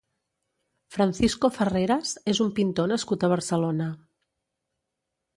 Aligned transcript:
Francisco 0.93 1.49
Farreras 1.57 2.13
és 2.33 2.41
un 2.45 2.49
pintor 2.59 2.89
nascut 2.93 3.25
a 3.27 3.29
Barcelona. 3.33 3.91